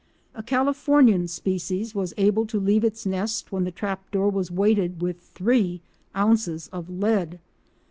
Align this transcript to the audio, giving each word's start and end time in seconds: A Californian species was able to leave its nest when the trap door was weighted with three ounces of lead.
A 0.33 0.41
Californian 0.41 1.27
species 1.27 1.93
was 1.93 2.15
able 2.17 2.47
to 2.47 2.59
leave 2.59 2.83
its 2.83 3.05
nest 3.05 3.51
when 3.51 3.65
the 3.65 3.71
trap 3.71 4.09
door 4.09 4.31
was 4.31 4.49
weighted 4.49 4.99
with 4.99 5.21
three 5.35 5.79
ounces 6.15 6.69
of 6.73 6.89
lead. 6.89 7.39